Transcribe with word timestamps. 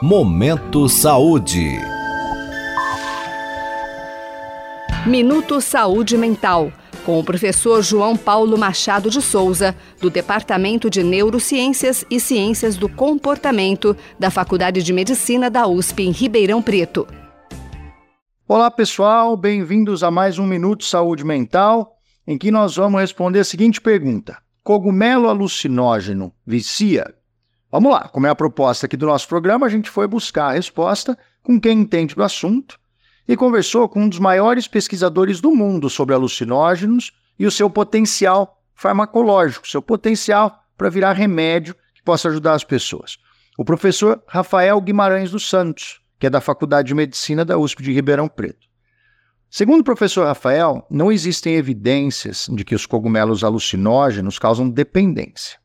Momento 0.00 0.88
Saúde. 0.88 1.76
Minuto 5.04 5.60
Saúde 5.60 6.16
Mental, 6.16 6.72
com 7.04 7.18
o 7.18 7.24
professor 7.24 7.82
João 7.82 8.16
Paulo 8.16 8.56
Machado 8.56 9.10
de 9.10 9.20
Souza, 9.20 9.74
do 10.00 10.08
Departamento 10.08 10.88
de 10.88 11.02
Neurociências 11.02 12.04
e 12.08 12.20
Ciências 12.20 12.76
do 12.76 12.88
Comportamento 12.88 13.96
da 14.16 14.30
Faculdade 14.30 14.84
de 14.84 14.92
Medicina 14.92 15.50
da 15.50 15.66
USP 15.66 16.04
em 16.04 16.12
Ribeirão 16.12 16.62
Preto. 16.62 17.04
Olá, 18.46 18.70
pessoal, 18.70 19.36
bem-vindos 19.36 20.04
a 20.04 20.12
mais 20.12 20.38
um 20.38 20.46
Minuto 20.46 20.84
Saúde 20.84 21.24
Mental, 21.24 21.96
em 22.24 22.38
que 22.38 22.52
nós 22.52 22.76
vamos 22.76 23.00
responder 23.00 23.40
a 23.40 23.44
seguinte 23.44 23.80
pergunta: 23.80 24.38
Cogumelo 24.62 25.28
alucinógeno 25.28 26.32
vicia? 26.46 27.17
Vamos 27.70 27.92
lá, 27.92 28.08
como 28.08 28.26
é 28.26 28.30
a 28.30 28.34
proposta 28.34 28.86
aqui 28.86 28.96
do 28.96 29.06
nosso 29.06 29.28
programa, 29.28 29.66
a 29.66 29.68
gente 29.68 29.90
foi 29.90 30.06
buscar 30.06 30.46
a 30.46 30.52
resposta 30.52 31.18
com 31.42 31.60
quem 31.60 31.80
entende 31.80 32.14
do 32.14 32.22
assunto 32.22 32.78
e 33.26 33.36
conversou 33.36 33.86
com 33.88 34.04
um 34.04 34.08
dos 34.08 34.18
maiores 34.18 34.66
pesquisadores 34.66 35.38
do 35.38 35.50
mundo 35.54 35.90
sobre 35.90 36.14
alucinógenos 36.14 37.12
e 37.38 37.46
o 37.46 37.50
seu 37.50 37.68
potencial 37.68 38.62
farmacológico, 38.74 39.68
seu 39.68 39.82
potencial 39.82 40.64
para 40.78 40.88
virar 40.88 41.12
remédio 41.12 41.74
que 41.94 42.02
possa 42.02 42.28
ajudar 42.28 42.54
as 42.54 42.64
pessoas. 42.64 43.18
O 43.58 43.64
professor 43.64 44.22
Rafael 44.26 44.80
Guimarães 44.80 45.30
dos 45.30 45.46
Santos, 45.46 46.00
que 46.18 46.26
é 46.26 46.30
da 46.30 46.40
Faculdade 46.40 46.88
de 46.88 46.94
Medicina 46.94 47.44
da 47.44 47.58
USP 47.58 47.82
de 47.82 47.92
Ribeirão 47.92 48.28
Preto. 48.28 48.66
Segundo 49.50 49.80
o 49.80 49.84
professor 49.84 50.26
Rafael, 50.26 50.86
não 50.90 51.12
existem 51.12 51.54
evidências 51.54 52.48
de 52.50 52.64
que 52.64 52.74
os 52.74 52.86
cogumelos 52.86 53.44
alucinógenos 53.44 54.38
causam 54.38 54.70
dependência. 54.70 55.58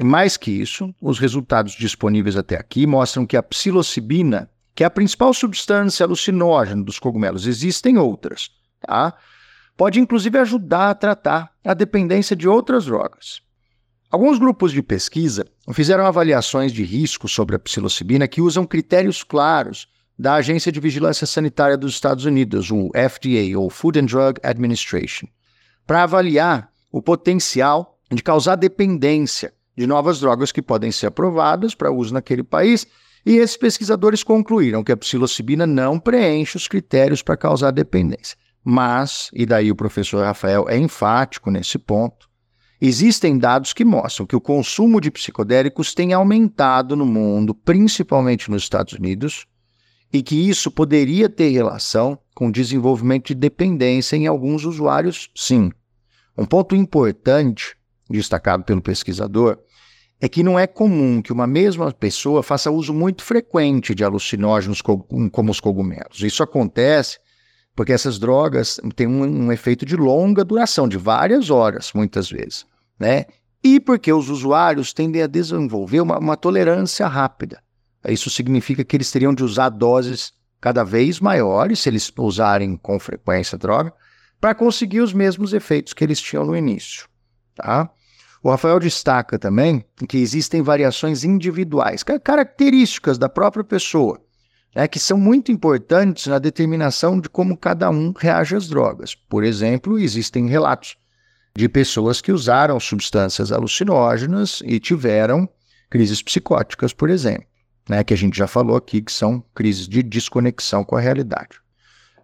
Mais 0.00 0.36
que 0.36 0.50
isso, 0.50 0.94
os 1.02 1.18
resultados 1.18 1.72
disponíveis 1.72 2.36
até 2.36 2.56
aqui 2.56 2.86
mostram 2.86 3.26
que 3.26 3.36
a 3.36 3.42
psilocibina, 3.42 4.48
que 4.74 4.84
é 4.84 4.86
a 4.86 4.90
principal 4.90 5.34
substância 5.34 6.04
alucinógena 6.06 6.84
dos 6.84 7.00
cogumelos, 7.00 7.46
existem 7.46 7.98
outras, 7.98 8.50
tá? 8.80 9.14
Pode 9.76 9.98
inclusive 9.98 10.38
ajudar 10.38 10.90
a 10.90 10.94
tratar 10.94 11.52
a 11.64 11.74
dependência 11.74 12.36
de 12.36 12.48
outras 12.48 12.84
drogas. 12.86 13.42
Alguns 14.10 14.38
grupos 14.38 14.72
de 14.72 14.82
pesquisa 14.82 15.44
fizeram 15.72 16.06
avaliações 16.06 16.72
de 16.72 16.84
risco 16.84 17.28
sobre 17.28 17.56
a 17.56 17.58
psilocibina 17.58 18.28
que 18.28 18.40
usam 18.40 18.64
critérios 18.64 19.22
claros 19.22 19.88
da 20.18 20.34
Agência 20.34 20.72
de 20.72 20.80
Vigilância 20.80 21.26
Sanitária 21.26 21.76
dos 21.76 21.92
Estados 21.92 22.24
Unidos, 22.24 22.70
o 22.70 22.90
FDA, 22.90 23.58
ou 23.58 23.68
Food 23.68 24.00
and 24.00 24.06
Drug 24.06 24.40
Administration, 24.42 25.26
para 25.86 26.04
avaliar 26.04 26.70
o 26.90 27.02
potencial 27.02 28.00
de 28.10 28.22
causar 28.22 28.56
dependência 28.56 29.52
de 29.78 29.86
novas 29.86 30.18
drogas 30.18 30.50
que 30.50 30.60
podem 30.60 30.90
ser 30.90 31.06
aprovadas 31.06 31.72
para 31.72 31.92
uso 31.92 32.12
naquele 32.12 32.42
país, 32.42 32.84
e 33.24 33.36
esses 33.36 33.56
pesquisadores 33.56 34.24
concluíram 34.24 34.82
que 34.82 34.90
a 34.90 34.96
psilocibina 34.96 35.68
não 35.68 36.00
preenche 36.00 36.56
os 36.56 36.66
critérios 36.66 37.22
para 37.22 37.36
causar 37.36 37.70
dependência. 37.70 38.36
Mas, 38.64 39.30
e 39.32 39.46
daí 39.46 39.70
o 39.70 39.76
professor 39.76 40.24
Rafael 40.24 40.68
é 40.68 40.76
enfático 40.76 41.48
nesse 41.48 41.78
ponto, 41.78 42.28
existem 42.80 43.38
dados 43.38 43.72
que 43.72 43.84
mostram 43.84 44.26
que 44.26 44.34
o 44.34 44.40
consumo 44.40 45.00
de 45.00 45.12
psicodélicos 45.12 45.94
tem 45.94 46.12
aumentado 46.12 46.96
no 46.96 47.06
mundo, 47.06 47.54
principalmente 47.54 48.50
nos 48.50 48.64
Estados 48.64 48.94
Unidos, 48.94 49.46
e 50.12 50.24
que 50.24 50.48
isso 50.48 50.72
poderia 50.72 51.28
ter 51.28 51.50
relação 51.50 52.18
com 52.34 52.48
o 52.48 52.52
desenvolvimento 52.52 53.28
de 53.28 53.36
dependência 53.36 54.16
em 54.16 54.26
alguns 54.26 54.64
usuários, 54.64 55.30
sim. 55.36 55.70
Um 56.36 56.44
ponto 56.44 56.74
importante, 56.74 57.76
destacado 58.10 58.64
pelo 58.64 58.82
pesquisador, 58.82 59.58
é 60.20 60.28
que 60.28 60.42
não 60.42 60.58
é 60.58 60.66
comum 60.66 61.22
que 61.22 61.32
uma 61.32 61.46
mesma 61.46 61.92
pessoa 61.92 62.42
faça 62.42 62.70
uso 62.70 62.92
muito 62.92 63.22
frequente 63.22 63.94
de 63.94 64.02
alucinógenos 64.02 64.82
como 64.82 65.50
os 65.50 65.60
cogumelos. 65.60 66.22
Isso 66.22 66.42
acontece 66.42 67.18
porque 67.74 67.92
essas 67.92 68.18
drogas 68.18 68.80
têm 68.96 69.06
um, 69.06 69.22
um, 69.22 69.52
efeito 69.52 69.86
de 69.86 69.94
longa 69.94 70.44
duração, 70.44 70.88
de 70.88 70.98
várias 70.98 71.48
horas, 71.48 71.92
muitas 71.94 72.28
vezes, 72.28 72.66
né? 72.98 73.26
E 73.62 73.78
porque 73.78 74.12
os 74.12 74.28
usuários 74.28 74.92
tendem 74.92 75.22
a 75.22 75.28
desenvolver 75.28 76.00
uma, 76.00 76.18
uma 76.18 76.36
tolerância 76.36 77.06
rápida. 77.06 77.62
Isso 78.08 78.30
significa 78.30 78.82
que 78.82 78.96
eles 78.96 79.12
teriam 79.12 79.32
de 79.32 79.44
usar 79.44 79.68
doses 79.68 80.32
cada 80.60 80.82
vez 80.82 81.20
maiores, 81.20 81.78
se 81.78 81.88
eles 81.88 82.12
usarem 82.18 82.76
com 82.76 82.98
frequência 82.98 83.54
a 83.54 83.58
droga, 83.58 83.92
para 84.40 84.56
conseguir 84.56 85.00
os 85.00 85.12
mesmos 85.12 85.52
efeitos 85.52 85.92
que 85.92 86.02
eles 86.02 86.20
tinham 86.20 86.44
no 86.44 86.56
início, 86.56 87.08
tá? 87.54 87.88
O 88.42 88.50
Rafael 88.50 88.78
destaca 88.78 89.38
também 89.38 89.84
que 90.08 90.18
existem 90.18 90.62
variações 90.62 91.24
individuais, 91.24 92.02
características 92.02 93.18
da 93.18 93.28
própria 93.28 93.64
pessoa, 93.64 94.20
né, 94.74 94.86
que 94.86 94.98
são 94.98 95.18
muito 95.18 95.50
importantes 95.50 96.26
na 96.26 96.38
determinação 96.38 97.20
de 97.20 97.28
como 97.28 97.56
cada 97.56 97.90
um 97.90 98.12
reage 98.16 98.54
às 98.54 98.68
drogas. 98.68 99.14
Por 99.14 99.42
exemplo, 99.42 99.98
existem 99.98 100.46
relatos 100.46 100.96
de 101.56 101.68
pessoas 101.68 102.20
que 102.20 102.30
usaram 102.30 102.78
substâncias 102.78 103.50
alucinógenas 103.50 104.62
e 104.64 104.78
tiveram 104.78 105.48
crises 105.90 106.22
psicóticas, 106.22 106.92
por 106.92 107.10
exemplo, 107.10 107.46
né, 107.88 108.04
que 108.04 108.14
a 108.14 108.16
gente 108.16 108.38
já 108.38 108.46
falou 108.46 108.76
aqui, 108.76 109.00
que 109.02 109.10
são 109.10 109.42
crises 109.52 109.88
de 109.88 110.02
desconexão 110.02 110.84
com 110.84 110.94
a 110.96 111.00
realidade. 111.00 111.58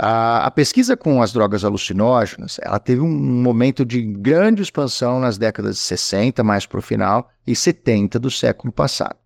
A, 0.00 0.46
a, 0.46 0.50
pesquisa 0.52 0.96
com 0.96 1.20
as 1.20 1.32
drogas 1.32 1.64
alucinógenas, 1.64 2.60
ela 2.62 2.78
teve 2.78 3.00
um 3.00 3.08
momento 3.08 3.84
de 3.84 4.00
grande 4.00 4.62
expansão 4.62 5.18
nas 5.18 5.36
décadas 5.36 5.74
de 5.74 5.82
60, 5.82 6.44
mais 6.44 6.64
para 6.64 6.78
o 6.78 6.82
final, 6.82 7.28
e 7.44 7.56
70 7.56 8.16
do 8.20 8.30
século 8.30 8.72
passado. 8.72 9.16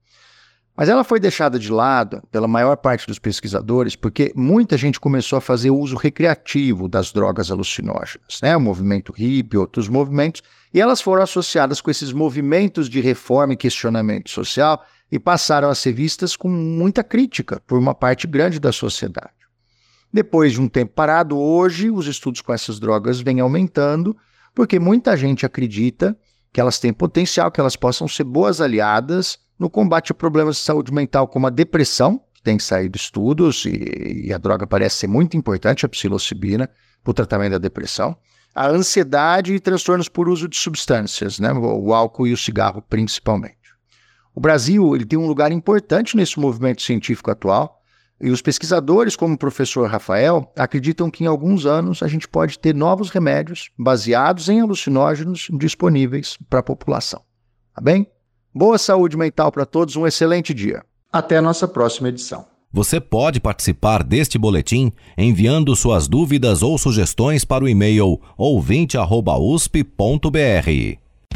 Mas 0.75 0.89
ela 0.89 1.05
foi 1.05 1.21
deixada 1.21 1.59
de 1.59 1.71
lado 1.71 2.23
pela 2.31 2.49
maior 2.49 2.77
parte 2.77 3.07
dos 3.07 3.19
pesquisadores 3.19 3.95
porque 3.95 4.33
muita 4.35 4.79
gente 4.79 4.99
começou 4.99 5.37
a 5.37 5.43
fazer 5.43 5.71
uso 5.71 5.95
recreativo 5.95 6.89
das 6.89 7.13
drogas 7.13 7.51
alucinógenas, 7.51 8.41
né? 8.43 8.57
o 8.57 8.61
movimento 8.61 9.13
hippie, 9.13 9.59
outros 9.59 9.87
movimentos, 9.87 10.43
e 10.73 10.81
elas 10.81 11.03
foram 11.03 11.23
associadas 11.23 11.83
com 11.83 11.91
esses 11.91 12.15
movimentos 12.15 12.89
de 12.89 13.03
reforma 13.03 13.53
e 13.53 13.59
questionamento 13.59 14.31
social 14.31 14.83
e 15.11 15.19
passaram 15.19 15.69
a 15.69 15.75
ser 15.75 15.93
vistas 15.93 16.35
com 16.35 16.49
muita 16.49 17.05
crítica 17.05 17.61
por 17.67 17.79
uma 17.79 17.95
parte 17.95 18.27
grande 18.27 18.59
da 18.59 18.73
sociedade. 18.73 19.42
Depois 20.13 20.53
de 20.53 20.61
um 20.61 20.69
tempo 20.69 20.93
parado, 20.95 21.39
hoje 21.39 21.91
os 21.91 22.07
estudos 22.07 22.41
com 22.41 22.53
essas 22.53 22.79
drogas 22.79 23.21
vêm 23.21 23.41
aumentando, 23.41 24.17
porque 24.55 24.79
muita 24.79 25.17
gente 25.17 25.47
acredita 25.47 26.17
que 26.53 26.61
elas 26.61 26.79
têm 26.79 26.93
potencial, 26.93 27.51
que 27.51 27.61
elas 27.61 27.77
possam 27.77 28.07
ser 28.07 28.25
boas 28.25 28.61
aliadas 28.61 29.39
no 29.59 29.71
combate 29.71 30.13
a 30.13 30.15
problemas 30.15 30.57
de 30.57 30.63
saúde 30.63 30.93
mental, 30.93 31.27
como 31.27 31.47
a 31.47 31.51
depressão, 31.51 32.21
que 32.35 32.43
tem 32.43 32.59
saído 32.59 32.97
estudos, 32.97 33.65
e, 33.65 34.27
e 34.27 34.33
a 34.35 34.39
droga 34.39 34.67
parece 34.67 34.97
ser 34.97 35.07
muito 35.07 35.37
importante, 35.37 35.87
a 35.87 35.89
psilocibina, 35.89 36.69
para 37.03 37.11
o 37.11 37.15
tratamento 37.15 37.53
da 37.53 37.59
depressão, 37.59 38.17
a 38.55 38.69
ansiedade 38.69 39.55
e 39.55 39.61
transtornos 39.61 40.09
por 40.09 40.29
uso 40.29 40.49
de 40.49 40.57
substâncias, 40.57 41.41
né, 41.41 41.53
o, 41.53 41.93
álcool 41.95 42.27
e 42.27 42.33
o 42.33 42.37
cigarro 42.37 42.83
principalmente. 42.83 43.57
O 44.35 44.41
Brasil 44.41 44.95
ele 44.95 45.05
tem 45.05 45.19
um 45.19 45.27
lugar 45.27 45.53
importante 45.53 46.17
nesse 46.17 46.39
movimento 46.39 46.83
científico 46.83 47.31
atual, 47.31 47.82
e 48.23 48.31
os 48.31 48.41
pesquisadores, 48.41 49.17
como 49.17 49.35
o 49.35 49.39
professor 49.39 49.91
Rafael, 49.91 50.51
acreditam 50.57 51.11
que 51.11 51.25
em 51.25 51.27
alguns 51.27 51.67
anos 51.67 52.03
a 52.03 52.09
gente 52.09 52.29
pode 52.29 52.59
ter 52.59 52.73
novos 52.73 53.11
remédios 53.11 53.71
baseados 53.77 54.49
em 54.49 54.61
alucinógenos 54.61 55.49
disponíveis 55.53 56.39
para 56.49 56.61
a 56.61 56.63
população. 56.63 57.21
Tá 57.75 57.83
bem? 57.83 58.07
Boa 58.55 58.79
saúde 58.79 59.17
mental 59.17 59.51
para 59.51 59.67
todos, 59.67 59.97
um 59.97 60.07
excelente 60.07 60.55
dia. 60.55 60.85
Até 61.13 61.39
a 61.39 61.43
nossa 61.43 61.67
próxima 61.67 62.11
edição. 62.11 62.47
Você 62.73 63.01
pode 63.01 63.41
participar 63.41 64.03
deste 64.03 64.39
boletim 64.39 64.91
enviando 65.19 65.77
suas 65.77 66.09
dúvidas 66.09 66.63
ou 66.63 66.79
sugestões 66.79 67.45
para 67.45 67.65
o 67.65 67.69
e-mail 67.69 68.19
ouvinte@usp.br. 68.39 71.02